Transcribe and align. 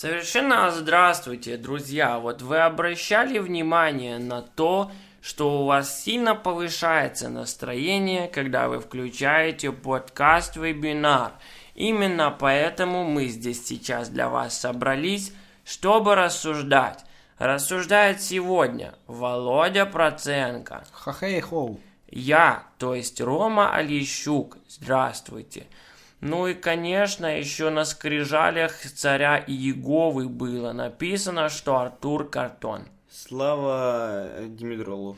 Совершенно 0.00 0.70
здравствуйте, 0.70 1.58
друзья. 1.58 2.18
Вот 2.18 2.40
вы 2.40 2.60
обращали 2.60 3.38
внимание 3.38 4.16
на 4.16 4.40
то, 4.40 4.90
что 5.20 5.60
у 5.60 5.66
вас 5.66 6.02
сильно 6.02 6.34
повышается 6.34 7.28
настроение, 7.28 8.26
когда 8.26 8.70
вы 8.70 8.80
включаете 8.80 9.72
подкаст-вебинар. 9.72 11.32
Именно 11.74 12.30
поэтому 12.30 13.04
мы 13.04 13.26
здесь 13.26 13.66
сейчас 13.66 14.08
для 14.08 14.30
вас 14.30 14.58
собрались, 14.58 15.34
чтобы 15.66 16.14
рассуждать. 16.14 17.04
Рассуждает 17.36 18.22
сегодня 18.22 18.94
Володя 19.06 19.84
Проценко. 19.84 20.82
Хахей-хоу. 20.92 21.78
Я, 22.08 22.62
то 22.78 22.94
есть 22.94 23.20
Рома 23.20 23.74
Алищук. 23.74 24.56
Здравствуйте. 24.66 25.66
Ну 26.20 26.46
и, 26.46 26.54
конечно, 26.54 27.26
еще 27.38 27.70
на 27.70 27.84
скрижалях 27.84 28.72
царя 28.94 29.42
Иеговы 29.46 30.28
было 30.28 30.72
написано, 30.72 31.48
что 31.48 31.78
Артур 31.78 32.28
Картон. 32.28 32.82
Слава 33.10 34.28
Димитролу. 34.46 35.16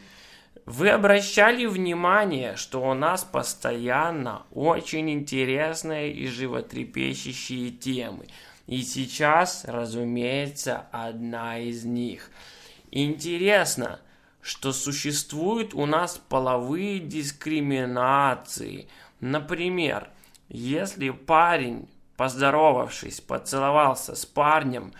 Вы 0.64 0.90
обращали 0.90 1.66
внимание, 1.66 2.54
что 2.54 2.88
у 2.88 2.94
нас 2.94 3.24
постоянно 3.24 4.42
очень 4.52 5.10
интересные 5.10 6.12
и 6.12 6.28
животрепещущие 6.28 7.72
темы. 7.72 8.26
И 8.68 8.82
сейчас, 8.82 9.64
разумеется, 9.64 10.86
одна 10.92 11.58
из 11.58 11.84
них. 11.84 12.30
Интересно, 12.92 13.98
что 14.40 14.72
существуют 14.72 15.74
у 15.74 15.84
нас 15.84 16.22
половые 16.28 17.00
дискриминации. 17.00 18.86
Например, 19.18 20.08
если 20.48 21.10
парень, 21.10 21.88
поздоровавшись, 22.16 23.20
поцеловался 23.20 24.14
с 24.14 24.26
парнем, 24.26 24.92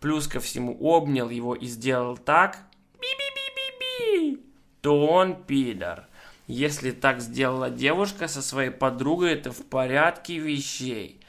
плюс 0.00 0.26
ко 0.26 0.40
всему 0.40 0.76
обнял 0.80 1.28
его 1.28 1.54
и 1.54 1.66
сделал 1.66 2.16
так, 2.16 2.58
би-би-би-би-би, 3.00 4.42
то 4.80 5.06
он 5.06 5.42
пидор. 5.44 6.06
Если 6.46 6.90
так 6.90 7.20
сделала 7.20 7.70
девушка 7.70 8.26
со 8.26 8.42
своей 8.42 8.70
подругой, 8.70 9.34
это 9.34 9.52
в 9.52 9.64
порядке 9.66 10.38
вещей. 10.38 11.20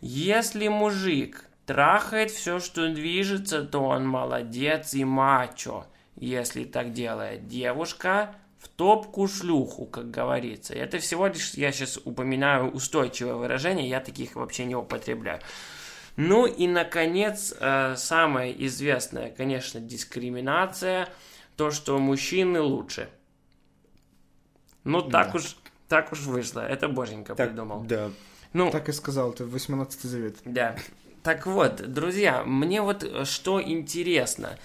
Если 0.00 0.68
мужик 0.68 1.44
трахает 1.66 2.30
все, 2.30 2.58
что 2.58 2.88
движется, 2.88 3.62
то 3.62 3.80
он 3.80 4.06
молодец 4.08 4.94
и 4.94 5.04
мачо. 5.04 5.86
Если 6.16 6.64
так 6.64 6.92
делает 6.92 7.48
девушка, 7.48 8.34
топку 8.76 9.26
шлюху, 9.28 9.86
как 9.86 10.10
говорится. 10.10 10.74
Это 10.74 10.98
всего 10.98 11.26
лишь, 11.26 11.54
я 11.54 11.72
сейчас 11.72 11.98
упоминаю 12.04 12.70
устойчивое 12.70 13.34
выражение, 13.34 13.88
я 13.88 14.00
таких 14.00 14.36
вообще 14.36 14.64
не 14.64 14.74
употребляю. 14.76 15.40
Ну 16.16 16.46
и, 16.46 16.66
наконец, 16.66 17.54
э, 17.58 17.94
самая 17.96 18.50
известная, 18.52 19.30
конечно, 19.30 19.80
дискриминация, 19.80 21.08
то, 21.56 21.70
что 21.70 21.98
мужчины 21.98 22.60
лучше. 22.60 23.08
Ну, 24.84 25.02
так 25.02 25.32
Да. 25.32 25.38
уж, 25.38 25.56
так 25.88 26.12
уж 26.12 26.20
вышло. 26.20 26.60
Это 26.60 26.88
Боженька 26.88 27.34
Так, 27.34 27.48
придумал. 27.50 27.82
Да. 27.82 28.10
Ну, 28.52 28.70
Так 28.70 28.88
и 28.88 28.92
сказал, 28.92 29.32
это 29.32 29.44
18 29.44 30.02
завет. 30.02 30.36
да. 30.44 30.76
Так 31.22 31.44
вот, 31.46 31.92
друзья, 31.92 32.44
мне 32.44 32.80
вот 32.80 33.26
что 33.26 33.60
интересно. 33.60 34.56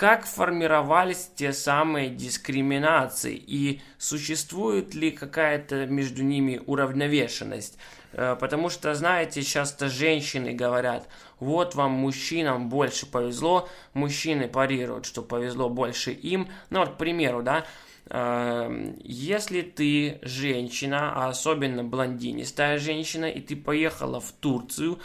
Как 0.00 0.24
формировались 0.24 1.30
те 1.36 1.52
самые 1.52 2.08
дискриминации 2.08 3.34
и 3.36 3.82
существует 3.98 4.94
ли 4.94 5.10
какая-то 5.10 5.84
между 5.84 6.22
ними 6.22 6.58
уравновешенность? 6.64 7.76
Э, 8.14 8.34
Потому 8.40 8.70
что, 8.70 8.94
знаете, 8.94 9.42
часто 9.42 9.90
женщины 9.90 10.54
говорят, 10.54 11.06
вот 11.38 11.74
вам 11.74 11.90
мужчинам 11.90 12.70
больше 12.70 13.04
повезло, 13.04 13.68
мужчины 13.92 14.48
парируют, 14.48 15.04
что 15.04 15.20
повезло 15.20 15.68
больше 15.68 16.12
им. 16.12 16.48
Ну 16.70 16.80
вот, 16.80 16.94
к 16.94 16.96
примеру, 16.96 17.42
да, 17.42 17.66
Эм, 18.12 18.96
Если 19.04 19.62
ты 19.62 20.18
женщина, 20.22 21.12
а 21.14 21.28
особенно 21.28 21.84
блондинистая 21.84 22.78
женщина, 22.78 23.26
и 23.26 23.40
ты 23.40 23.54
поехала 23.54 24.20
в 24.20 24.32
Турцию, 24.32 24.98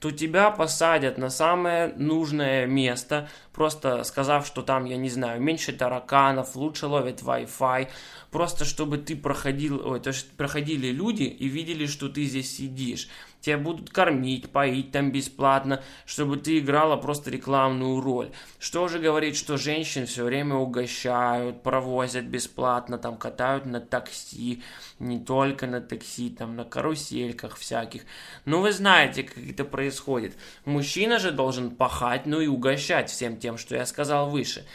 то 0.00 0.10
тебя 0.10 0.50
посадят 0.50 1.18
на 1.18 1.28
самое 1.28 1.88
нужное 1.96 2.66
место, 2.66 3.28
просто 3.52 4.02
сказав, 4.04 4.46
что 4.46 4.62
там, 4.62 4.86
я 4.86 4.96
не 4.96 5.10
знаю, 5.10 5.40
меньше 5.40 5.72
тараканов, 5.72 6.56
лучше 6.56 6.86
ловит 6.86 7.20
Wi-Fi, 7.20 7.88
просто 8.30 8.64
чтобы 8.64 8.96
ты 8.96 9.14
проходил, 9.14 9.86
ой, 9.86 10.00
проходили 10.38 10.88
люди 10.88 11.24
и 11.24 11.48
видели, 11.48 11.86
что 11.86 12.08
ты 12.08 12.24
здесь 12.24 12.56
сидишь. 12.56 13.08
Тебя 13.40 13.56
будут 13.56 13.90
кормить, 13.90 14.50
поить 14.50 14.92
там 14.92 15.10
бесплатно, 15.10 15.82
чтобы 16.04 16.36
ты 16.36 16.58
играла 16.58 16.96
просто 16.96 17.30
рекламную 17.30 18.00
роль. 18.00 18.32
Что 18.58 18.86
же 18.88 18.98
говорить, 18.98 19.36
что 19.36 19.56
женщин 19.56 20.06
все 20.06 20.24
время 20.24 20.56
угощают, 20.56 21.62
провозят 21.62 22.26
бесплатно, 22.26 22.98
там 22.98 23.16
катают 23.16 23.64
на 23.64 23.80
такси, 23.80 24.62
не 24.98 25.18
только 25.18 25.66
на 25.66 25.80
такси, 25.80 26.28
там 26.28 26.54
на 26.54 26.64
карусельках 26.64 27.56
всяких. 27.56 28.02
Ну 28.44 28.60
вы 28.60 28.72
знаете, 28.72 29.22
как 29.22 29.38
это 29.38 29.64
происходит. 29.64 30.36
Мужчина 30.66 31.18
же 31.18 31.30
должен 31.30 31.70
пахать, 31.70 32.26
ну 32.26 32.40
и 32.40 32.46
угощать 32.46 33.08
всем 33.08 33.38
тем, 33.38 33.56
что 33.56 33.74
я 33.74 33.86
сказал 33.86 34.28
выше. 34.28 34.66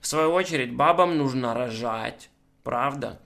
В 0.00 0.06
свою 0.06 0.32
очередь, 0.32 0.74
бабам 0.74 1.16
нужно 1.16 1.54
рожать, 1.54 2.28
правда? 2.64 3.18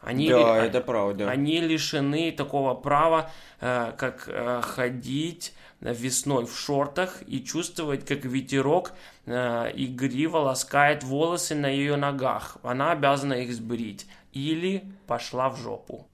Они, 0.00 0.28
Да, 0.28 0.60
ли- 0.60 0.68
это 0.68 0.80
правда. 0.80 1.28
они 1.28 1.60
лишены 1.60 2.30
такого 2.32 2.74
права, 2.74 3.30
э, 3.60 3.92
как 3.98 4.24
э, 4.28 4.60
ходить 4.62 5.52
весной 5.80 6.46
в 6.46 6.56
шортах 6.58 7.22
и 7.26 7.42
чувствовать, 7.44 8.04
как 8.06 8.24
ветерок 8.24 8.92
э, 9.26 9.70
игриво 9.74 10.38
ласкает 10.38 11.02
волосы 11.04 11.54
на 11.54 11.66
ее 11.68 11.96
ногах. 11.96 12.56
Она 12.62 12.92
обязана 12.92 13.34
их 13.34 13.52
сбрить. 13.52 14.06
Или 14.32 14.84
пошла 15.06 15.48
в 15.50 15.58
жопу. 15.60 16.06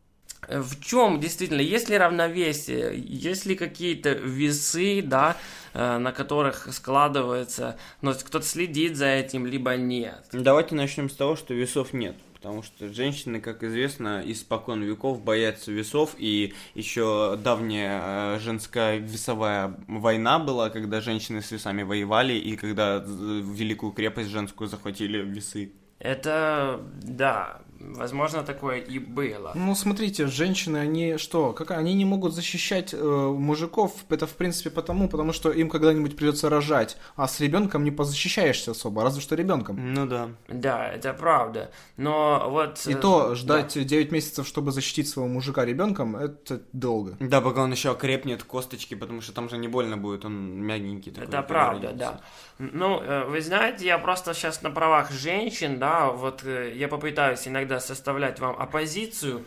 В 0.49 0.79
чем 0.85 1.21
действительно, 1.21 1.63
есть 1.63 1.89
ли 1.89 1.97
равновесие, 1.97 2.93
есть 2.99 3.47
ли 3.47 3.55
какие-то 3.55 4.11
весы, 4.11 5.01
да, 5.03 5.37
э, 5.73 5.97
на 5.99 6.13
которых 6.13 6.69
складывается, 6.73 7.79
ну, 8.03 8.13
кто-то 8.13 8.45
следит 8.45 8.97
за 8.97 9.07
этим, 9.07 9.47
либо 9.47 9.77
нет? 9.77 10.23
Давайте 10.33 10.75
начнем 10.75 11.09
с 11.09 11.15
того, 11.15 11.37
что 11.37 11.55
весов 11.55 11.93
нет. 11.95 12.17
Потому 12.45 12.63
что 12.63 12.93
женщины, 12.93 13.41
как 13.41 13.63
известно, 13.63 14.23
испокон 14.27 14.83
веков 14.83 15.25
боятся 15.25 15.73
весов, 15.73 16.15
и 16.19 16.53
еще 16.75 17.39
давняя 17.43 18.03
э, 18.37 18.39
женская 18.39 18.99
весовая 18.99 19.75
война 19.89 20.39
была, 20.39 20.69
когда 20.69 21.01
женщины 21.01 21.41
с 21.41 21.51
весами 21.51 21.85
воевали, 21.85 22.35
и 22.35 22.55
когда 22.57 22.99
э, 22.99 23.01
великую 23.03 23.93
крепость 23.93 24.29
женскую 24.29 24.69
захватили 24.69 25.23
весы. 25.23 25.73
Это, 25.99 26.83
да, 27.03 27.63
возможно, 27.97 28.43
такое 28.43 28.79
и 28.79 28.99
было. 28.99 29.53
Ну, 29.55 29.75
смотрите, 29.75 30.27
женщины, 30.27 30.79
они 30.79 31.17
что, 31.19 31.53
как 31.53 31.71
они 31.71 31.95
не 31.95 32.05
могут 32.05 32.35
защищать 32.35 32.95
э, 32.95 32.97
мужиков, 32.97 33.93
это 34.09 34.27
в 34.27 34.35
принципе 34.35 34.71
потому, 34.71 35.09
потому 35.09 35.33
что 35.33 35.51
им 35.51 35.69
когда-нибудь 35.69 36.17
придется 36.17 36.49
рожать, 36.49 36.97
а 37.17 37.29
с 37.29 37.41
ребенком 37.41 37.85
не 37.85 37.91
позащищаешься 37.91 38.73
особо, 38.73 39.03
разве 39.03 39.21
что 39.21 39.35
ребенком. 39.35 39.95
Ну 39.95 40.07
да. 40.07 40.31
Да, 40.49 40.89
это 40.89 41.13
правда. 41.13 41.71
Но 41.97 42.47
вот... 42.51 42.87
И 42.87 42.93
э, 42.93 42.97
то 42.97 43.35
ждать 43.35 43.87
9 43.87 44.13
месяцев, 44.13 44.47
чтобы 44.47 44.73
защитить 44.73 45.09
своего 45.09 45.29
мужика 45.29 45.65
ребенком, 45.65 46.17
это 46.17 46.63
долго. 46.73 47.17
Да, 47.21 47.41
пока 47.41 47.63
он 47.63 47.73
еще 47.73 47.91
окрепнет 47.91 48.43
косточки, 48.43 48.95
потому 48.95 49.21
что 49.21 49.33
там 49.33 49.49
же 49.49 49.59
не 49.59 49.69
больно 49.69 49.97
будет, 49.97 50.25
он 50.25 50.63
мягенький 50.63 51.13
такой. 51.13 51.29
Это 51.29 51.43
правда, 51.43 51.89
родится. 51.89 52.11
да. 52.13 52.21
Ну, 52.59 53.01
э, 53.01 53.25
вы 53.25 53.41
знаете, 53.41 53.87
я 53.87 53.99
просто 53.99 54.35
сейчас 54.35 54.63
на 54.63 54.71
правах 54.71 55.11
женщин, 55.11 55.79
да, 55.79 56.11
вот 56.11 56.45
э, 56.45 56.73
я 56.75 56.89
попытаюсь 56.89 57.47
иногда 57.49 57.74
составлять 57.81 58.41
вам 58.41 58.57
оппозицию. 58.59 59.45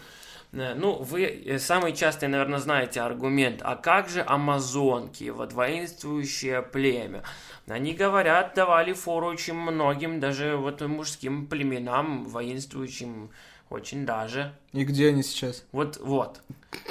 Э, 0.53 0.73
Ну, 0.75 0.93
вы 1.03 1.23
э, 1.23 1.59
самый 1.59 1.93
частый, 1.93 2.29
наверное, 2.29 2.59
знаете 2.59 3.01
аргумент, 3.01 3.61
а 3.63 3.75
как 3.75 4.09
же 4.09 4.23
амазонки, 4.25 5.29
вот 5.29 5.53
воинствующее 5.53 6.61
племя? 6.61 7.23
Они 7.67 7.93
говорят, 7.93 8.53
давали 8.55 8.93
фору 8.93 9.27
очень 9.27 9.53
многим, 9.55 10.19
даже 10.19 10.55
вот 10.55 10.81
мужским 10.81 11.47
племенам, 11.47 12.25
воинствующим 12.25 13.29
очень 13.69 14.05
даже. 14.05 14.53
И 14.71 14.85
где 14.85 15.09
они 15.09 15.21
сейчас? 15.23 15.65
Вот, 15.73 15.97
вот. 15.97 16.41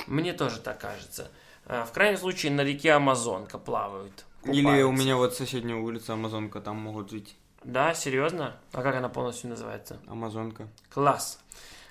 Мне 0.07 0.33
тоже 0.35 0.61
так 0.61 0.79
кажется. 0.79 1.31
А, 1.65 1.85
В 1.87 1.93
крайнем 1.93 2.19
случае 2.19 2.53
на 2.53 2.61
реке 2.63 2.93
Амазонка 2.93 3.57
плавают. 3.59 4.27
Или 4.45 4.61
у 4.83 4.91
купаются. 4.91 5.03
меня 5.03 5.17
вот 5.17 5.35
соседняя 5.35 5.79
улица 5.79 6.13
Амазонка, 6.13 6.61
там 6.61 6.77
могут 6.77 7.11
жить. 7.11 7.37
Да, 7.65 7.95
серьезно? 7.95 8.57
А 8.73 8.83
как 8.83 8.95
она 8.95 9.09
полностью 9.09 9.51
называется? 9.51 9.99
Амазонка. 10.07 10.69
Класс. 10.91 11.41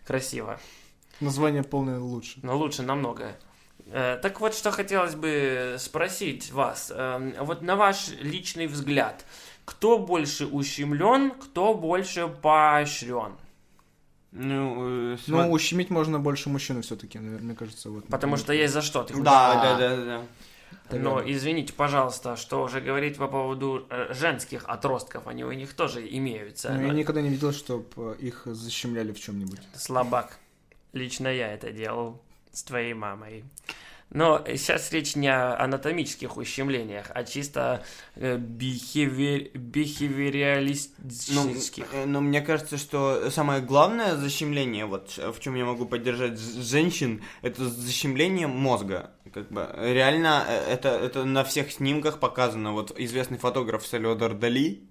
Красиво. 0.05 0.59
Название 1.19 1.63
полное 1.63 1.99
лучше. 1.99 2.39
Но 2.43 2.57
лучше 2.57 2.83
намного. 2.83 3.35
Э, 3.87 4.17
Так 4.21 4.39
вот, 4.41 4.53
что 4.53 4.71
хотелось 4.71 5.15
бы 5.15 5.75
спросить 5.79 6.51
вас. 6.51 6.91
Эм, 6.95 7.33
Вот 7.39 7.61
на 7.61 7.75
ваш 7.75 8.09
личный 8.21 8.67
взгляд, 8.67 9.25
кто 9.65 9.97
больше 9.97 10.45
ущемлен, 10.45 11.31
кто 11.31 11.73
больше 11.73 12.27
поощрен? 12.27 13.35
Ну, 14.31 15.13
э, 15.13 15.17
Ну, 15.27 15.51
ущемить 15.51 15.89
можно 15.89 16.19
больше 16.19 16.49
мужчину 16.49 16.81
все-таки, 16.81 17.19
наверное, 17.19 17.45
мне 17.47 17.55
кажется. 17.55 17.89
Вот, 17.89 18.07
Потому 18.07 18.37
что 18.37 18.53
есть 18.53 18.73
за 18.73 18.81
что. 18.81 19.03
Ты 19.03 19.13
Да, 19.21 19.51
А, 19.53 19.63
да, 19.63 19.77
да, 19.95 20.05
да. 20.05 20.21
Но 20.91 21.21
извините, 21.25 21.73
пожалуйста, 21.73 22.35
что 22.35 22.63
уже 22.63 22.79
говорить 22.79 23.17
по 23.17 23.27
поводу 23.27 23.87
э, 23.89 24.13
женских 24.13 24.65
отростков, 24.67 25.27
они 25.27 25.43
у 25.43 25.51
них 25.51 25.73
тоже 25.73 26.07
имеются. 26.07 26.71
Ну, 26.71 26.81
Но 26.81 26.87
я 26.87 26.93
никогда 26.93 27.21
не 27.21 27.29
видел, 27.29 27.51
чтобы 27.51 28.15
их 28.19 28.43
защемляли 28.45 29.11
в 29.11 29.19
чем-нибудь. 29.19 29.59
Слабак. 29.75 30.37
Лично 30.93 31.27
я 31.27 31.51
это 31.51 31.71
делал 31.71 32.21
с 32.51 32.63
твоей 32.63 32.93
мамой. 32.93 33.43
Но 34.11 34.43
сейчас 34.47 34.91
речь 34.91 35.15
не 35.15 35.27
о 35.27 35.59
анатомических 35.61 36.37
ущемлениях, 36.37 37.07
а 37.13 37.23
чисто 37.23 37.83
э, 38.15 38.37
бихевер... 38.37 39.49
бихевериалистических. 39.53 41.85
Ну, 41.91 41.99
э, 41.99 42.05
но 42.05 42.21
мне 42.21 42.41
кажется, 42.41 42.77
что 42.77 43.29
самое 43.29 43.61
главное 43.61 44.15
защемление, 44.15 44.85
вот 44.85 45.17
в 45.17 45.37
чем 45.39 45.55
я 45.55 45.65
могу 45.65 45.85
поддержать 45.85 46.39
женщин, 46.39 47.23
это 47.41 47.67
защемление 47.67 48.47
мозга. 48.47 49.11
Как 49.33 49.51
бы 49.51 49.69
реально 49.77 50.45
э, 50.47 50.71
это, 50.71 50.89
это 50.89 51.25
на 51.25 51.43
всех 51.43 51.71
снимках 51.71 52.19
показано. 52.19 52.73
Вот 52.73 52.93
известный 52.97 53.37
фотограф 53.37 53.85
Сальвадор 53.85 54.33
Дали 54.33 54.87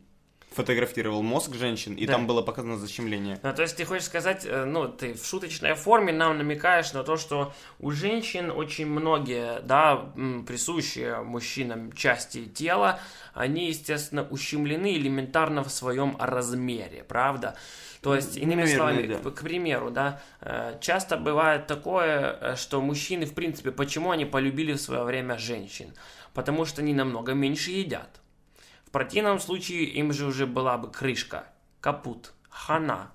фотографировал 0.55 1.23
мозг 1.23 1.55
женщин, 1.55 1.95
и 1.95 2.07
Да. 2.07 2.15
там 2.15 2.27
было 2.27 2.43
показано 2.43 2.77
защемление. 2.79 3.39
Ну, 3.43 3.53
то 3.55 3.63
есть 3.63 3.77
ты 3.77 3.85
хочешь 3.85 4.05
сказать, 4.05 4.47
э, 4.47 4.65
ну, 4.65 4.89
ты 4.89 5.15
в 5.15 5.25
шуточной 5.27 5.75
форме 5.75 6.13
нам 6.13 6.39
намекаешь 6.39 6.93
на 6.93 7.03
то, 7.03 7.17
что 7.17 7.53
у 7.81 7.91
женщин 7.91 8.51
очень 8.51 8.87
многие, 8.87 9.61
да, 9.63 9.97
присущие 10.47 11.23
мужчинам 11.23 11.93
части 11.93 12.45
тела, 12.47 13.01
они, 13.35 13.69
естественно, 13.69 14.27
ущемлены 14.31 14.97
элементарно 14.97 15.65
в 15.65 15.71
своем 15.71 16.17
размере, 16.19 17.05
правда? 17.05 17.57
То 18.01 18.15
есть, 18.15 18.37
иными 18.37 18.63
Наверное, 18.63 18.77
словами, 18.77 19.07
да. 19.07 19.31
к, 19.31 19.35
к 19.35 19.43
примеру, 19.43 19.91
да, 19.91 20.21
э, 20.43 20.77
часто 20.81 21.17
бывает 21.17 21.67
такое, 21.67 22.37
э, 22.41 22.57
что 22.57 22.81
мужчины, 22.83 23.25
в 23.25 23.33
принципе, 23.35 23.71
почему 23.73 24.11
они 24.11 24.27
полюбили 24.27 24.75
в 24.75 24.81
свое 24.81 25.05
время 25.05 25.39
женщин? 25.39 25.95
Потому 26.35 26.67
что 26.67 26.83
они 26.83 26.93
намного 26.93 27.33
меньше 27.33 27.71
едят. 27.71 28.21
Противном 28.95 29.41
случае 29.41 29.87
им 29.87 30.13
же 30.13 30.25
уже 30.25 30.47
была 30.47 30.79
бы 30.79 30.89
крышка, 30.89 31.49
капут, 31.81 32.33
хана, 32.49 33.11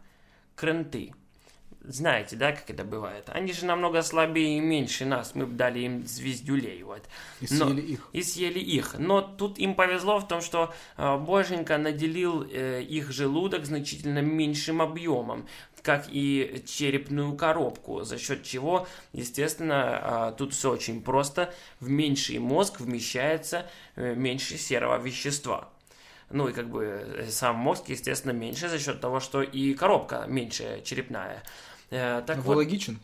кренты. 0.58 1.14
Знаете, 1.90 2.36
да, 2.36 2.52
как 2.52 2.70
это 2.70 2.84
бывает? 2.84 3.30
Они 3.30 3.52
же 3.52 3.66
намного 3.66 4.04
слабее 4.04 4.58
и 4.58 4.62
меньше 4.62 5.06
нас. 5.06 5.34
Мы 5.34 5.48
бы 5.48 5.56
дали 5.56 5.80
им 5.80 6.06
звездюлей, 6.06 6.84
вот. 6.84 7.02
И 7.42 7.48
Но- 7.50 7.66
съели 7.66 7.82
их. 7.82 8.10
И 8.14 8.22
съели 8.22 8.60
их. 8.60 8.96
Но 9.00 9.22
тут 9.22 9.58
им 9.58 9.74
повезло 9.74 10.20
в 10.20 10.28
том, 10.28 10.42
что 10.42 10.72
э, 10.98 11.18
Боженька 11.18 11.80
наделил 11.80 12.44
э, 12.44 12.84
их 12.84 13.12
желудок 13.12 13.66
значительно 13.66 14.20
меньшим 14.20 14.84
объемом, 14.84 15.48
как 15.82 16.06
и 16.10 16.64
черепную 16.68 17.36
коробку, 17.36 18.04
за 18.04 18.20
счет 18.20 18.44
чего, 18.44 18.88
естественно, 19.14 20.30
э, 20.30 20.38
тут 20.38 20.54
все 20.54 20.72
очень 20.72 21.02
просто. 21.02 21.52
В 21.80 21.90
меньший 21.90 22.38
мозг 22.38 22.82
вмещается 22.82 23.66
э, 23.96 24.14
меньше 24.14 24.60
серого 24.60 25.02
вещества. 25.02 25.70
Ну 26.30 26.48
и 26.50 26.54
как 26.54 26.70
бы 26.70 26.84
э, 26.84 27.28
сам 27.32 27.56
мозг, 27.56 27.86
естественно, 27.90 28.32
меньше 28.32 28.70
за 28.70 28.78
счет 28.78 29.02
того, 29.02 29.20
что 29.20 29.42
и 29.42 29.74
коробка 29.74 30.26
меньше 30.28 30.84
черепная. 30.86 31.42
Э, 31.92 32.22
Так 32.26 32.40
вот, 32.40 32.58
логичен, 32.58 33.00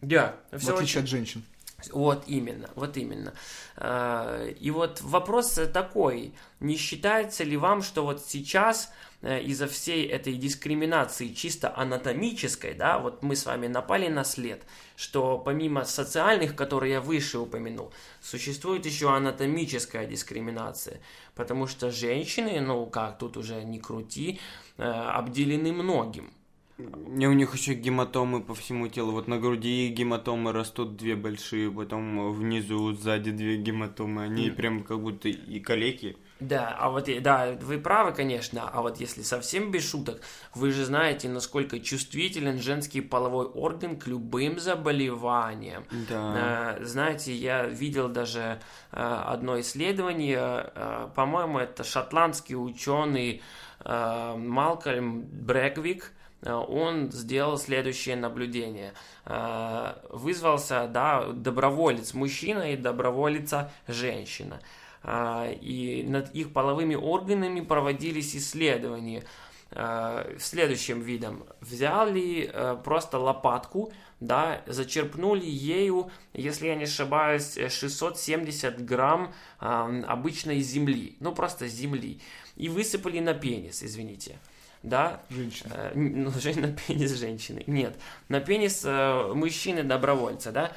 да, 0.00 0.36
в 0.50 0.68
отличие 0.68 1.02
от 1.02 1.08
женщин. 1.08 1.44
вот 1.92 2.24
именно, 2.26 2.68
вот 2.74 2.96
именно. 2.96 3.32
А, 3.76 4.48
И 4.48 4.70
вот 4.70 5.00
вопрос 5.02 5.58
такой, 5.72 6.32
не 6.60 6.76
считается 6.76 7.44
ли 7.44 7.56
вам, 7.56 7.82
что 7.82 8.04
вот 8.04 8.22
сейчас 8.26 8.90
э, 9.22 9.40
из-за 9.42 9.66
всей 9.66 10.06
этой 10.06 10.34
дискриминации 10.34 11.28
чисто 11.28 11.76
анатомической, 11.76 12.74
да, 12.74 12.98
вот 12.98 13.22
мы 13.22 13.36
с 13.36 13.46
вами 13.46 13.66
напали 13.68 14.08
на 14.08 14.24
след, 14.24 14.62
что 14.96 15.38
помимо 15.38 15.84
социальных, 15.84 16.56
которые 16.56 16.94
я 16.94 17.00
выше 17.00 17.38
упомянул, 17.38 17.92
существует 18.20 18.86
еще 18.86 19.14
анатомическая 19.14 20.06
дискриминация, 20.06 21.00
потому 21.34 21.66
что 21.66 21.90
женщины, 21.90 22.60
ну 22.60 22.86
как 22.86 23.18
тут 23.18 23.36
уже 23.36 23.62
не 23.64 23.78
крути, 23.78 24.40
э, 24.76 24.82
обделены 24.82 25.72
многим. 25.72 26.32
Не, 26.76 27.28
у 27.28 27.32
них 27.32 27.54
еще 27.54 27.74
гематомы 27.74 28.42
по 28.42 28.52
всему 28.54 28.88
телу. 28.88 29.12
Вот 29.12 29.28
на 29.28 29.38
груди 29.38 29.88
гематомы 29.88 30.50
растут 30.52 30.96
две 30.96 31.14
большие, 31.14 31.70
потом 31.70 32.32
внизу, 32.32 32.92
сзади 32.94 33.30
две 33.30 33.56
гематомы. 33.58 34.24
Они 34.24 34.46
Мгм. 34.48 34.56
прям 34.56 34.82
как 34.82 35.00
будто 35.00 35.28
и 35.28 35.60
калеки. 35.60 36.16
Да, 36.40 36.76
а 36.76 36.90
вот, 36.90 37.08
и- 37.08 37.20
да, 37.20 37.56
вы 37.62 37.78
правы, 37.78 38.10
конечно, 38.12 38.68
а 38.68 38.82
вот 38.82 38.98
если 38.98 39.22
совсем 39.22 39.70
без 39.70 39.88
шуток, 39.88 40.20
вы 40.52 40.72
же 40.72 40.84
знаете, 40.84 41.28
насколько 41.28 41.78
чувствителен 41.78 42.58
женский 42.60 43.00
половой 43.02 43.46
орган 43.46 43.96
к 43.96 44.08
любым 44.08 44.58
заболеваниям. 44.58 45.84
Да. 46.08 46.76
Э, 46.80 46.84
Знаете, 46.84 47.32
я 47.32 47.66
видел 47.66 48.08
даже 48.08 48.58
э, 48.90 48.96
одно 49.00 49.60
исследование, 49.60 50.72
э, 50.74 51.08
по-моему, 51.14 51.60
это 51.60 51.84
шотландский 51.84 52.56
ученый 52.56 53.40
Малкольм 53.84 55.22
Брэгвик, 55.22 56.04
э, 56.04 56.08
он 56.52 57.10
сделал 57.10 57.56
следующее 57.58 58.16
наблюдение. 58.16 58.92
Э, 59.24 59.94
Вызвался, 60.10 60.86
да, 60.86 61.26
доброволец 61.32 62.14
мужчина 62.14 62.72
и 62.72 62.76
доброволица 62.76 63.72
женщина. 63.88 64.60
А, 65.02 65.50
И 65.50 66.02
над 66.02 66.34
их 66.34 66.52
половыми 66.52 66.94
органами 66.94 67.60
проводились 67.60 68.34
исследования 68.34 69.24
э, 69.70 70.36
следующим 70.38 71.02
видом. 71.02 71.44
Взяли 71.60 72.50
э, 72.50 72.76
просто 72.82 73.18
лопатку, 73.18 73.92
да, 74.20 74.62
зачерпнули 74.66 75.44
ею, 75.44 76.10
если 76.32 76.68
я 76.68 76.74
не 76.74 76.84
ошибаюсь, 76.84 77.58
э, 77.58 77.68
670 77.68 78.82
грамм 78.84 79.34
обычной 79.58 80.60
земли, 80.60 81.16
ну 81.20 81.34
просто 81.34 81.68
земли, 81.68 82.20
и 82.56 82.68
высыпали 82.68 83.20
на 83.20 83.34
пенис, 83.34 83.82
извините. 83.82 84.38
Да, 84.84 85.22
Женщины. 85.30 85.70
Э, 85.74 85.92
ну, 85.94 86.30
на 86.60 86.72
пенис 86.72 87.12
женщины. 87.18 87.64
Нет, 87.66 87.96
на 88.28 88.40
пенис 88.40 88.82
э, 88.84 89.32
мужчины-добровольца, 89.34 90.52
да. 90.52 90.72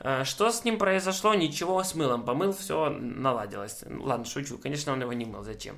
Э, 0.00 0.24
Что 0.24 0.50
с 0.50 0.64
ним 0.64 0.78
произошло? 0.78 1.34
Ничего, 1.34 1.82
с 1.84 1.94
мылом 1.94 2.22
помыл, 2.24 2.54
все 2.54 2.88
наладилось. 2.88 3.84
Ладно, 3.86 4.24
шучу, 4.24 4.56
конечно, 4.56 4.92
он 4.94 5.02
его 5.02 5.12
не 5.12 5.26
мыл, 5.26 5.42
зачем? 5.42 5.76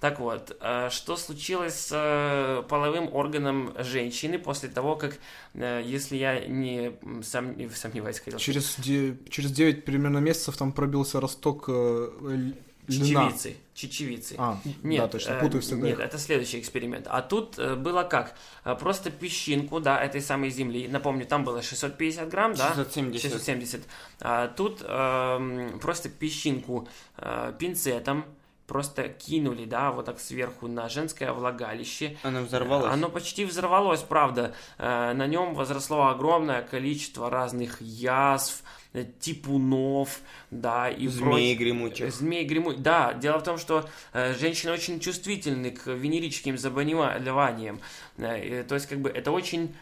Так 0.00 0.20
вот, 0.20 0.54
э, 0.60 0.90
что 0.90 1.16
случилось 1.16 1.74
с 1.74 1.90
э, 1.94 2.62
половым 2.68 3.08
органом 3.14 3.72
женщины 3.78 4.38
после 4.38 4.68
того, 4.68 4.96
как, 4.96 5.16
э, 5.54 5.82
если 5.82 6.16
я 6.18 6.44
не 6.46 6.90
сом- 7.22 7.56
не 7.56 7.70
сомневаюсь, 7.70 8.18
хотел 8.20 8.38
Через, 8.38 8.76
де- 8.76 9.16
через 9.30 9.50
9 9.50 9.86
примерно 9.86 10.18
месяцев 10.18 10.58
там 10.58 10.72
пробился 10.72 11.20
росток 11.20 11.64
э, 11.68 12.10
л- 12.88 12.94
льна. 12.94 13.30
чечевицы, 13.30 13.56
чечевицы. 13.74 14.34
А, 14.38 14.58
Нет, 14.82 15.02
да, 15.02 15.08
точно, 15.08 15.30
э, 15.32 15.40
путаю 15.40 15.62
всегда 15.62 15.86
Нет, 15.86 15.98
их. 15.98 16.04
это 16.04 16.18
следующий 16.18 16.58
эксперимент. 16.60 17.06
А 17.08 17.22
тут 17.22 17.58
э, 17.58 17.74
было 17.76 18.02
как? 18.02 18.34
Э, 18.64 18.74
Просто 18.78 19.10
песчинку, 19.10 19.80
да, 19.80 20.02
этой 20.02 20.20
самой 20.20 20.50
земли. 20.50 20.86
Напомню, 20.88 21.26
там 21.26 21.44
было 21.44 21.62
650 21.62 22.28
грамм, 22.28 22.54
да? 22.54 22.68
670. 22.74 23.22
670. 23.22 23.82
А 24.20 24.48
тут 24.48 24.82
эм, 24.86 25.78
просто 25.80 26.08
песчинку 26.08 26.88
э, 27.18 27.52
пинцетом 27.58 28.24
просто 28.66 29.08
кинули, 29.08 29.64
да, 29.66 29.90
вот 29.92 30.06
так 30.06 30.18
сверху 30.20 30.68
на 30.68 30.88
женское 30.88 31.32
влагалище. 31.32 32.16
Она 32.22 32.40
взорвалась. 32.42 32.92
Оно 32.92 33.08
почти 33.08 33.44
взорвалось, 33.44 34.00
правда. 34.02 34.54
Э, 34.78 35.12
На 35.12 35.26
нем 35.26 35.54
возросло 35.54 36.06
огромное 36.08 36.62
количество 36.62 37.28
разных 37.30 37.80
язв, 37.80 38.62
э, 38.94 39.04
типунов, 39.20 40.20
да, 40.50 40.88
и 40.88 41.06
Змей 41.08 41.54
проч- 41.54 41.58
гремучих. 41.58 42.14
Змей 42.14 42.44
гремучих. 42.44 42.80
Да, 42.82 43.12
дело 43.12 43.38
в 43.38 43.42
том, 43.42 43.58
что 43.58 43.88
э, 44.12 44.34
женщины 44.34 44.72
очень 44.72 44.98
чувствительны 45.00 45.70
к 45.70 45.86
венерическим 45.88 46.56
заболеваниям. 46.56 47.80
Э, 48.16 48.64
то 48.66 48.74
есть, 48.76 48.86
как 48.86 49.00
бы, 49.00 49.10
это 49.10 49.30
очень, 49.30 49.74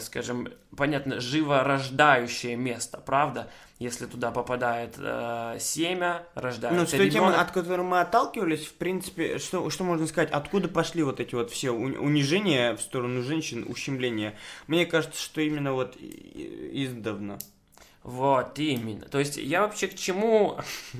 скажем, 0.00 0.48
понятно, 0.76 1.20
живорождающее 1.20 2.56
место, 2.56 2.98
правда? 2.98 3.48
Если 3.78 4.06
туда 4.06 4.30
попадает 4.30 4.94
э, 4.96 5.58
семя, 5.60 6.22
рождается 6.34 6.80
Ну, 6.80 6.86
с 6.86 6.90
той 6.90 7.10
темы, 7.10 7.34
от 7.34 7.50
которой 7.50 7.82
мы 7.82 8.00
отталкивались, 8.00 8.64
в 8.64 8.72
принципе, 8.74 9.38
что, 9.38 9.68
что 9.68 9.84
можно 9.84 10.06
сказать, 10.06 10.30
откуда 10.30 10.68
пошли 10.68 11.02
вот 11.02 11.20
эти 11.20 11.34
вот 11.34 11.50
все 11.50 11.74
уни- 11.74 11.98
унижения 11.98 12.74
в 12.74 12.80
сторону 12.80 13.22
женщин, 13.22 13.66
ущемления? 13.68 14.34
Мне 14.66 14.86
кажется, 14.86 15.20
что 15.20 15.42
именно 15.42 15.74
вот 15.74 15.94
издавна. 16.00 17.38
Вот, 18.06 18.56
именно. 18.60 19.04
То 19.06 19.18
есть 19.18 19.36
я 19.36 19.62
вообще 19.62 19.88
к 19.88 19.96
чему... 19.96 20.56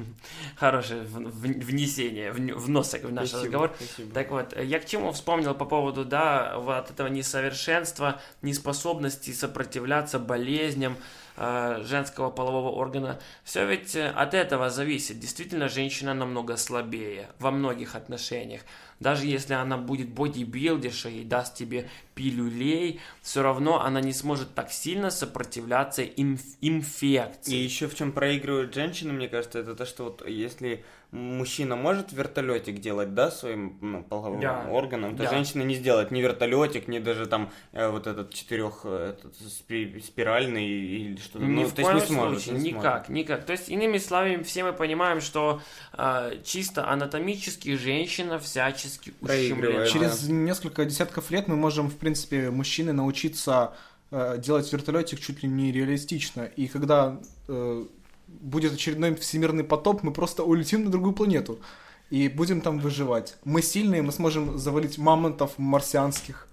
Хорошее 0.57 1.03
внесение, 1.05 2.33
вн- 2.33 2.55
вносок 2.55 3.05
в 3.05 3.13
наш 3.13 3.29
Спасибо, 3.29 3.45
разговор. 3.45 3.73
спасибо. 3.77 4.13
Так 4.13 4.31
вот, 4.33 4.61
я 4.61 4.81
к 4.81 4.87
чему 4.87 5.13
вспомнил 5.13 5.55
по 5.55 5.65
поводу, 5.65 6.05
да, 6.05 6.59
вот 6.59 6.91
этого 6.91 7.07
несовершенства, 7.07 8.21
неспособности 8.43 9.31
сопротивляться 9.31 10.19
болезням 10.19 10.97
э, 11.37 11.85
женского 11.85 12.31
полового 12.31 12.71
органа. 12.71 13.21
Все 13.45 13.65
ведь 13.65 13.95
э, 13.95 14.09
от 14.09 14.35
этого 14.35 14.69
зависит. 14.69 15.21
Действительно, 15.21 15.69
женщина 15.69 16.13
намного 16.13 16.57
слабее 16.57 17.29
во 17.39 17.53
многих 17.53 17.95
отношениях. 17.95 18.63
Даже 19.00 19.26
если 19.26 19.55
она 19.55 19.76
будет 19.76 20.09
бодибилдершей 20.09 21.21
и 21.21 21.25
даст 21.25 21.55
тебе 21.55 21.88
пилюлей, 22.15 23.00
все 23.21 23.43
равно 23.43 23.83
она 23.83 24.00
не 24.00 24.12
сможет 24.15 24.55
так 24.55 24.73
сильно 24.73 25.11
сопротивляться 25.11 26.03
инф- 26.03 26.57
инфекции. 26.62 27.55
И 27.55 27.62
еще 27.62 27.88
в 27.88 27.95
чем 27.95 28.12
проигрывают 28.12 28.73
женщины, 28.75 29.12
мне 29.12 29.29
кажется, 29.29 29.59
это 29.59 29.75
то, 29.75 29.85
что 29.85 30.05
вот 30.05 30.26
если 30.26 30.83
мужчина 31.12 31.76
может 31.76 32.12
вертолетик 32.12 32.81
делать, 32.81 33.15
да, 33.15 33.31
своим 33.31 33.79
ну, 33.81 34.03
половым 34.03 34.41
Да. 34.41 34.67
органом, 34.71 35.17
то 35.17 35.23
Да. 35.25 35.31
женщина 35.31 35.62
не 35.62 35.75
сделает 35.75 36.11
ни 36.11 36.21
вертолетик, 36.21 36.88
ни 36.88 36.99
даже 36.99 37.26
там 37.26 37.50
э, 37.73 37.88
вот 37.88 38.07
этот 38.07 38.35
четырех 38.35 38.81
э, 38.85 39.15
этот, 39.17 39.35
спи- 39.37 40.00
спиральный 40.00 40.67
или 40.67 41.17
что-то. 41.17 41.45
Ни 41.45 41.49
ну, 41.62 41.65
в 41.65 41.73
то 41.73 41.83
есть 41.83 41.91
коем 41.91 41.97
не 42.00 42.07
сможет, 42.07 42.43
случае, 42.43 42.62
не 42.62 42.73
никак, 42.73 43.09
никак. 43.09 43.45
То 43.45 43.53
есть, 43.53 43.69
иными 43.69 43.99
словами, 43.99 44.43
все 44.43 44.65
мы 44.65 44.73
понимаем, 44.73 45.21
что 45.21 45.61
э, 45.93 46.41
чисто 46.45 46.88
анатомически 46.88 47.76
женщина 47.76 48.38
всячески 48.38 48.86
Проигрывает. 49.21 49.88
ущемлена. 49.88 50.11
Через 50.11 50.28
несколько 50.28 50.85
десятков 50.85 51.31
лет 51.31 51.49
мы 51.49 51.57
можем, 51.57 51.88
в 51.90 51.97
принципе, 51.97 52.50
мужчины 52.50 52.93
научиться 52.93 53.75
э, 54.11 54.38
делать 54.38 54.73
вертолетик 54.73 55.21
чуть 55.21 55.43
ли 55.43 55.49
не 55.49 55.73
реалистично. 55.73 56.45
И 56.57 56.66
когда 56.69 57.21
э, 57.49 57.85
будет 58.28 58.73
очередной 58.75 59.14
всемирный 59.14 59.64
потоп, 59.64 60.02
мы 60.02 60.12
просто 60.12 60.43
улетим 60.45 60.85
на 60.85 60.90
другую 60.90 61.12
планету 61.14 61.59
и 62.11 62.28
будем 62.28 62.61
там 62.61 62.78
выживать. 62.78 63.37
Мы 63.45 63.62
сильные, 63.62 64.02
мы 64.02 64.12
сможем 64.12 64.59
завалить 64.59 64.99
мамонтов 64.99 65.59
марсианских. 65.59 66.49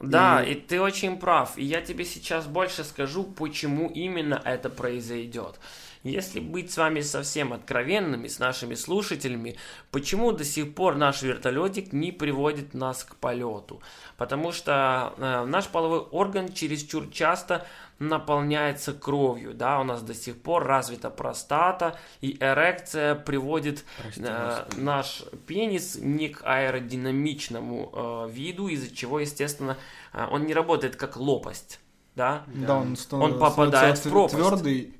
Да, 0.00 0.42
И- 0.44 0.52
и 0.52 0.54
ты 0.54 0.80
очень 0.80 1.18
прав. 1.18 1.58
И 1.58 1.64
я 1.64 1.80
тебе 1.80 2.04
сейчас 2.04 2.46
больше 2.46 2.84
скажу, 2.84 3.24
почему 3.24 3.88
именно 3.88 4.40
это 4.44 4.70
произойдет. 4.70 5.58
Если 6.02 6.40
быть 6.40 6.70
с 6.72 6.76
вами 6.76 7.00
совсем 7.00 7.52
откровенными, 7.52 8.28
с 8.28 8.38
нашими 8.38 8.74
слушателями, 8.74 9.56
почему 9.90 10.32
до 10.32 10.44
сих 10.44 10.74
пор 10.74 10.96
наш 10.96 11.22
вертолетик 11.22 11.92
не 11.92 12.12
приводит 12.12 12.74
нас 12.74 13.04
к 13.04 13.16
полету? 13.16 13.82
Потому 14.16 14.52
что 14.52 15.14
э, 15.16 15.44
наш 15.44 15.68
половой 15.68 16.00
орган 16.00 16.52
чересчур 16.52 17.08
часто 17.10 17.66
наполняется 17.98 18.92
кровью, 18.92 19.54
да, 19.54 19.80
у 19.80 19.84
нас 19.84 20.02
до 20.02 20.14
сих 20.14 20.40
пор 20.40 20.64
развита 20.64 21.10
простата, 21.10 21.98
и 22.20 22.36
эрекция 22.38 23.14
приводит 23.14 23.84
Прости, 24.00 24.22
э, 24.24 24.64
наш 24.76 25.24
пенис 25.46 25.96
не 25.96 26.28
к 26.28 26.42
аэродинамичному 26.44 27.92
э, 27.92 28.30
виду, 28.30 28.68
из-за 28.68 28.94
чего, 28.94 29.20
естественно, 29.20 29.76
э, 30.12 30.26
он 30.30 30.46
не 30.46 30.54
работает 30.54 30.96
как 30.96 31.16
лопасть, 31.16 31.80
да, 32.14 32.44
Да, 32.46 32.76
он, 32.76 32.96
Он 33.10 33.38
попадает 33.38 33.98
в 33.98 34.08
пропасть. 34.08 34.36
твердый, 34.36 34.97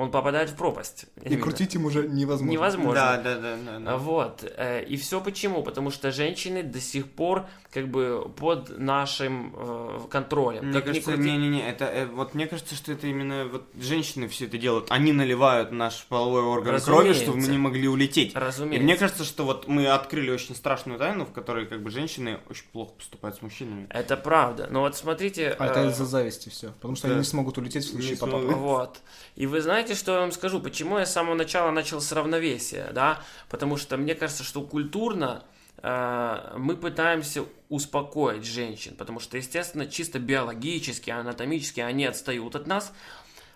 он 0.00 0.10
попадает 0.10 0.48
в 0.48 0.54
пропасть. 0.54 1.04
и 1.22 1.28
Именно. 1.28 1.42
крутить 1.42 1.74
им 1.74 1.84
уже 1.84 2.08
невозможно. 2.08 2.50
Невозможно. 2.50 2.94
Да, 2.94 3.16
да, 3.18 3.34
да, 3.38 3.56
да, 3.66 3.78
да. 3.78 3.96
Вот. 3.98 4.50
э, 4.56 4.82
И 4.84 4.96
все 4.96 5.20
почему? 5.20 5.62
Потому 5.62 5.90
что 5.90 6.10
женщины 6.10 6.62
до 6.62 6.80
сих 6.80 7.10
пор 7.10 7.46
как 7.70 7.88
бы 7.88 8.28
под 8.36 8.78
нашим 8.78 9.54
э, 9.54 10.00
контролем. 10.10 10.64
Мне 10.64 10.72
Как 10.80 10.86
кажется, 10.86 11.16
не-не-не, 11.16 11.68
это 11.68 11.84
э, 11.84 12.06
вот 12.06 12.34
мне 12.34 12.46
кажется, 12.46 12.74
что 12.74 12.92
это 12.92 13.06
именно 13.08 13.46
вот 13.46 13.64
женщины 13.78 14.26
все 14.28 14.46
это 14.46 14.56
делают. 14.56 14.86
Они 14.88 15.12
наливают 15.12 15.70
наш 15.70 16.06
половой 16.08 16.42
орган 16.42 16.80
крови, 16.80 17.12
чтобы 17.12 17.36
мы 17.36 17.42
Разумеется. 17.42 17.50
не 17.52 17.58
могли 17.58 17.88
улететь. 17.88 18.34
И 18.34 18.38
Разумеется. 18.38 18.82
мне 18.82 18.96
кажется, 18.96 19.24
что 19.24 19.44
вот 19.44 19.68
мы 19.68 19.86
открыли 19.86 20.30
очень 20.30 20.56
страшную 20.56 20.98
тайну, 20.98 21.26
в 21.26 21.32
которой 21.32 21.66
как 21.66 21.82
бы 21.82 21.90
женщины 21.90 22.40
очень 22.48 22.64
плохо 22.72 22.94
поступают 22.94 23.36
с 23.36 23.42
мужчинами. 23.42 23.86
Это 23.90 24.16
правда. 24.16 24.66
Но 24.70 24.80
вот 24.80 24.96
смотрите... 24.96 25.54
А 25.58 25.66
это 25.66 25.80
э, 25.80 25.90
из-за 25.90 26.06
зависти 26.06 26.48
все. 26.48 26.68
Потому 26.68 26.96
что 26.96 27.06
да. 27.08 27.12
они 27.12 27.20
не 27.20 27.26
смогут 27.26 27.58
улететь 27.58 27.84
в 27.84 27.90
случае 27.90 28.16
потопа. 28.16 28.52
Вот. 28.54 28.98
И 29.36 29.46
вы 29.46 29.60
знаете, 29.60 29.89
что 29.94 30.14
я 30.14 30.20
вам 30.20 30.32
скажу? 30.32 30.60
Почему 30.60 30.98
я 30.98 31.06
с 31.06 31.12
самого 31.12 31.34
начала 31.34 31.70
начал 31.70 32.00
с 32.00 32.12
равновесия, 32.12 32.90
да? 32.92 33.20
Потому 33.48 33.76
что 33.76 33.96
мне 33.96 34.14
кажется, 34.14 34.44
что 34.44 34.62
культурно 34.62 35.44
э, 35.82 36.54
мы 36.56 36.76
пытаемся 36.76 37.44
успокоить 37.68 38.44
женщин, 38.44 38.94
потому 38.96 39.20
что, 39.20 39.36
естественно, 39.36 39.86
чисто 39.86 40.18
биологически, 40.18 41.10
анатомически 41.10 41.80
они 41.80 42.04
отстают 42.06 42.56
от 42.56 42.66
нас, 42.66 42.92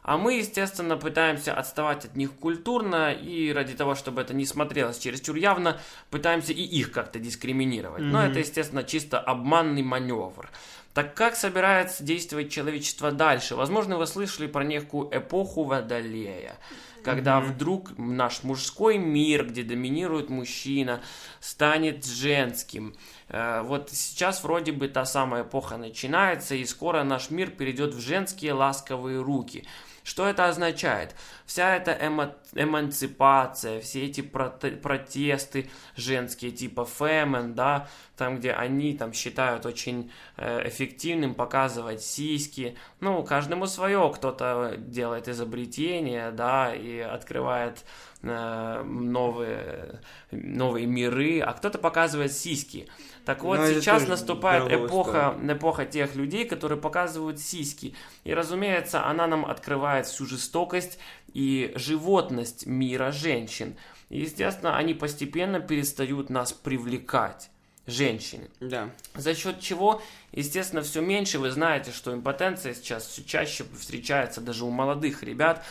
а 0.02 0.18
мы, 0.18 0.34
естественно, 0.34 0.98
пытаемся 0.98 1.54
отставать 1.54 2.04
от 2.04 2.14
них 2.14 2.32
культурно, 2.32 3.10
и 3.10 3.50
ради 3.52 3.72
того, 3.72 3.94
чтобы 3.94 4.20
это 4.20 4.34
не 4.34 4.44
смотрелось 4.44 4.98
чересчур 4.98 5.34
явно, 5.34 5.80
пытаемся 6.10 6.52
и 6.52 6.62
их 6.62 6.92
как-то 6.92 7.18
дискриминировать. 7.18 8.02
Но 8.02 8.20
Мгм. 8.20 8.30
это, 8.30 8.38
естественно, 8.40 8.84
чисто 8.84 9.18
обманный 9.18 9.82
маневр. 9.82 10.50
Так 10.94 11.14
как 11.14 11.34
собирается 11.34 12.04
действовать 12.04 12.52
человечество 12.52 13.10
дальше? 13.10 13.56
Возможно, 13.56 13.98
вы 13.98 14.06
слышали 14.06 14.46
про 14.46 14.62
некую 14.62 15.08
эпоху 15.12 15.64
Водолея, 15.64 16.56
когда 17.02 17.40
Мгм. 17.40 17.52
вдруг 17.52 17.98
наш 17.98 18.44
мужской 18.44 18.96
мир, 18.96 19.44
где 19.46 19.64
доминирует 19.64 20.30
мужчина, 20.30 21.02
станет 21.40 22.06
женским. 22.06 22.94
Э, 23.28 23.62
Вот 23.62 23.90
сейчас 23.90 24.44
вроде 24.44 24.70
бы 24.70 24.86
та 24.88 25.04
самая 25.04 25.42
эпоха 25.42 25.76
начинается, 25.76 26.54
и 26.54 26.64
скоро 26.64 27.02
наш 27.02 27.30
мир 27.30 27.50
перейдет 27.50 27.92
в 27.92 28.00
женские 28.00 28.52
ласковые 28.52 29.20
руки. 29.20 29.64
Что 30.04 30.28
это 30.28 30.48
означает? 30.48 31.16
Вся 31.46 31.74
эта 31.76 31.92
эмо- 31.92 32.36
эмансипация, 32.52 33.80
все 33.80 34.04
эти 34.04 34.20
проте- 34.20 34.76
протесты 34.76 35.70
женские, 35.96 36.50
типа 36.50 36.84
фемен, 36.84 37.54
да, 37.54 37.88
там, 38.16 38.36
где 38.36 38.52
они 38.52 38.96
там 38.96 39.14
считают 39.14 39.64
очень 39.64 40.12
э, 40.36 40.68
эффективным 40.68 41.34
показывать 41.34 42.02
сиськи. 42.02 42.76
Ну, 43.00 43.24
каждому 43.24 43.66
свое, 43.66 44.12
кто-то 44.14 44.74
делает 44.76 45.26
изобретения, 45.26 46.30
да, 46.32 46.74
и 46.74 46.98
открывает 46.98 47.84
э, 48.22 48.82
новые, 48.84 50.00
новые 50.30 50.84
миры, 50.84 51.40
а 51.40 51.54
кто-то 51.54 51.78
показывает 51.78 52.32
сиськи. 52.32 52.88
Так 53.24 53.42
вот, 53.42 53.58
Ну, 53.58 53.64
это 53.64 53.80
сейчас 53.80 54.00
тоже 54.00 54.10
наступает 54.10 54.70
эпоха, 54.70 55.38
эпоха 55.42 55.86
тех 55.86 56.14
людей, 56.14 56.44
которые 56.44 56.78
показывают 56.78 57.40
сиськи. 57.40 57.94
И, 58.24 58.34
разумеется, 58.34 59.06
она 59.06 59.26
нам 59.26 59.46
открывает 59.46 60.06
всю 60.06 60.26
жестокость 60.26 60.98
и 61.32 61.72
животность 61.74 62.66
мира 62.66 63.12
женщин. 63.12 63.76
И, 64.10 64.20
естественно, 64.20 64.76
они 64.76 64.92
постепенно 64.92 65.60
перестают 65.60 66.28
нас 66.28 66.52
привлекать, 66.52 67.50
женщины. 67.86 68.48
Да. 68.60 68.90
За 69.14 69.34
счет 69.34 69.60
чего, 69.60 70.02
естественно, 70.32 70.82
все 70.82 71.00
меньше. 71.00 71.38
Вы 71.38 71.50
знаете, 71.50 71.92
что 71.92 72.12
импотенция 72.12 72.74
сейчас 72.74 73.06
все 73.06 73.24
чаще 73.24 73.64
встречается 73.78 74.40
даже 74.40 74.64
у 74.64 74.70
молодых 74.70 75.22
ребят. 75.22 75.64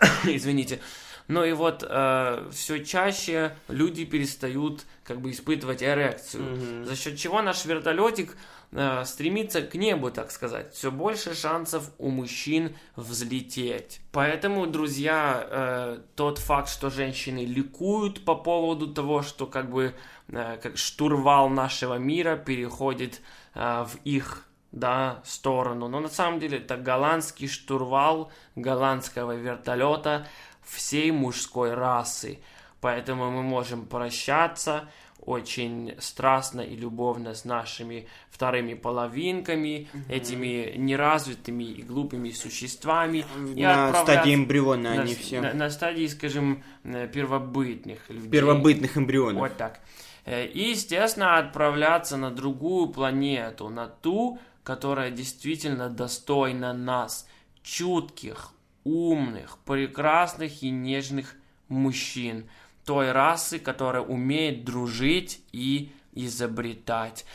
Извините. 0.24 0.80
Ну 1.28 1.44
и 1.44 1.52
вот 1.52 1.82
все 1.82 2.84
чаще 2.84 3.56
люди 3.68 4.04
перестают 4.04 4.84
как 5.08 5.22
бы 5.22 5.30
испытывать 5.30 5.82
эрекцию. 5.82 6.44
Мгм. 6.44 6.84
За 6.84 6.94
счет 6.94 7.16
чего 7.16 7.40
наш 7.40 7.64
вертолетик 7.64 8.36
э, 8.72 9.04
стремится 9.06 9.62
к 9.62 9.74
небу, 9.74 10.10
так 10.10 10.30
сказать. 10.30 10.74
Все 10.74 10.90
больше 10.90 11.34
шансов 11.34 11.90
у 11.96 12.10
мужчин 12.10 12.76
взлететь. 12.94 14.00
Поэтому, 14.12 14.66
друзья, 14.66 15.46
э, 15.50 15.98
тот 16.14 16.38
факт, 16.38 16.68
что 16.68 16.90
женщины 16.90 17.46
ликуют 17.46 18.24
по 18.26 18.34
поводу 18.34 18.86
того, 18.92 19.22
что 19.22 19.46
как 19.46 19.70
бы 19.70 19.94
э, 20.28 20.58
как 20.62 20.76
штурвал 20.76 21.48
нашего 21.48 21.94
мира 21.94 22.36
переходит 22.36 23.22
э, 23.54 23.86
в 23.88 23.96
их 24.04 24.44
да, 24.72 25.22
сторону. 25.24 25.88
Но 25.88 26.00
на 26.00 26.08
самом 26.08 26.38
деле 26.38 26.58
это 26.58 26.76
голландский 26.76 27.48
штурвал 27.48 28.30
голландского 28.54 29.34
вертолета 29.34 30.26
всей 30.68 31.10
мужской 31.10 31.74
расы. 31.74 32.38
Поэтому 32.80 33.30
мы 33.30 33.42
можем 33.42 33.86
прощаться 33.86 34.88
очень 35.20 35.94
страстно 35.98 36.60
и 36.60 36.76
любовно 36.76 37.34
с 37.34 37.44
нашими 37.44 38.06
вторыми 38.30 38.74
половинками, 38.74 39.88
этими 40.08 40.74
неразвитыми 40.76 41.64
и 41.64 41.82
глупыми 41.82 42.30
существами. 42.30 43.24
На 43.56 43.92
стадии 43.94 44.34
эмбриона 44.34 44.94
на, 44.94 45.02
они 45.02 45.14
все. 45.14 45.40
на- 45.40 45.52
на 45.54 45.70
стадии, 45.70 46.06
скажем, 46.06 46.62
э, 46.84 47.08
первобытных 47.08 48.08
людей. 48.08 48.30
Первобытных 48.30 48.96
эмбрионов. 48.96 49.40
Вот 49.40 49.56
так. 49.56 49.80
Э, 50.24 50.46
И, 50.46 50.70
естественно, 50.70 51.38
отправляться 51.38 52.16
на 52.16 52.30
другую 52.30 52.88
планету, 52.88 53.68
на 53.70 53.86
ту, 53.88 54.38
которая 54.62 55.10
действительно 55.10 55.88
достойна 55.90 56.72
нас, 56.72 57.26
чутких, 57.62 58.50
умных, 58.88 59.58
прекрасных 59.64 60.62
и 60.62 60.70
нежных 60.70 61.34
мужчин, 61.68 62.48
той 62.84 63.12
расы, 63.12 63.58
которая 63.58 64.02
умеет 64.02 64.64
дружить 64.64 65.42
и 65.52 65.92
изобретать. 66.14 67.26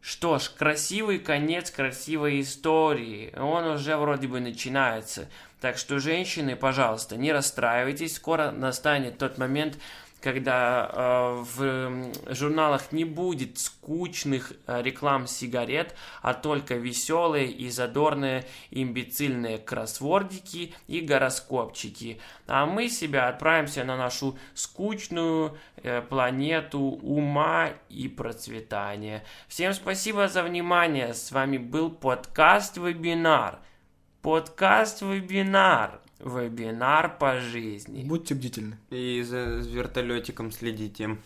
Что 0.00 0.38
ж, 0.38 0.50
красивый 0.50 1.18
конец 1.18 1.70
красивой 1.70 2.40
истории. 2.40 3.34
Он 3.36 3.66
уже 3.66 3.96
вроде 3.96 4.28
бы 4.28 4.40
начинается. 4.40 5.28
Так 5.60 5.78
что, 5.78 5.98
женщины, 5.98 6.54
пожалуйста, 6.54 7.16
не 7.16 7.32
расстраивайтесь. 7.32 8.14
Скоро 8.14 8.52
настанет 8.52 9.18
тот 9.18 9.36
момент, 9.36 9.78
когда 10.26 10.90
э, 10.92 11.44
в 11.54 12.34
журналах 12.34 12.90
не 12.90 13.04
будет 13.04 13.60
скучных 13.60 14.54
э, 14.66 14.82
реклам 14.82 15.28
сигарет, 15.28 15.94
а 16.20 16.34
только 16.34 16.74
веселые 16.74 17.46
и 17.46 17.70
задорные 17.70 18.44
имбецильные 18.72 19.58
кроссвордики 19.58 20.74
и 20.88 21.00
гороскопчики. 21.00 22.20
А 22.48 22.66
мы 22.66 22.88
себя 22.88 23.28
отправимся 23.28 23.84
на 23.84 23.96
нашу 23.96 24.36
скучную 24.54 25.56
э, 25.76 26.02
планету 26.02 26.80
ума 26.80 27.68
и 27.88 28.08
процветания. 28.08 29.22
Всем 29.46 29.72
спасибо 29.74 30.26
за 30.26 30.42
внимание. 30.42 31.14
С 31.14 31.30
вами 31.30 31.56
был 31.56 31.88
подкаст-вебинар. 31.88 33.60
Подкаст-вебинар. 34.22 36.00
Вебинар 36.20 37.18
по 37.18 37.40
жизни. 37.40 38.04
Будьте 38.04 38.34
бдительны. 38.34 38.76
И 38.90 39.22
за 39.22 39.44
вертолетиком 39.44 40.50
следите. 40.52 41.16